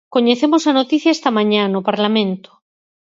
[0.15, 2.49] Coñecemos a noticia esta mañá, no Parlamento.